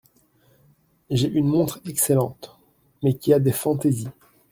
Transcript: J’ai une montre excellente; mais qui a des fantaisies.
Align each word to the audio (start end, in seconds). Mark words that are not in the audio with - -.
J’ai 1.11 1.27
une 1.27 1.45
montre 1.47 1.79
excellente; 1.85 2.57
mais 3.03 3.13
qui 3.13 3.33
a 3.35 3.39
des 3.39 3.51
fantaisies. 3.51 4.09